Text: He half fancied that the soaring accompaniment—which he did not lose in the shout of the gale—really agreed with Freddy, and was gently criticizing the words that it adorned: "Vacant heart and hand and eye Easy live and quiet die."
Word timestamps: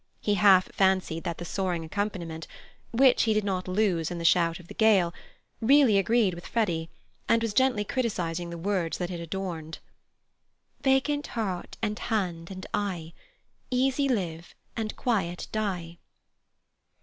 He 0.19 0.33
half 0.33 0.65
fancied 0.73 1.25
that 1.25 1.37
the 1.37 1.45
soaring 1.45 1.85
accompaniment—which 1.85 3.21
he 3.21 3.35
did 3.35 3.43
not 3.43 3.67
lose 3.67 4.09
in 4.09 4.17
the 4.17 4.25
shout 4.25 4.59
of 4.59 4.67
the 4.67 4.73
gale—really 4.73 5.99
agreed 5.99 6.33
with 6.33 6.47
Freddy, 6.47 6.89
and 7.29 7.39
was 7.43 7.53
gently 7.53 7.83
criticizing 7.83 8.49
the 8.49 8.57
words 8.57 8.97
that 8.97 9.11
it 9.11 9.19
adorned: 9.19 9.77
"Vacant 10.81 11.27
heart 11.37 11.77
and 11.83 11.99
hand 11.99 12.49
and 12.49 12.65
eye 12.73 13.13
Easy 13.69 14.09
live 14.09 14.55
and 14.75 14.95
quiet 14.95 15.47
die." 15.51 15.99